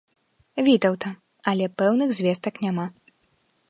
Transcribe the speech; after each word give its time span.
Вітаўта, 0.69 1.07
але 1.53 1.65
пэўных 1.83 2.09
звестак 2.23 2.55
няма. 2.67 2.85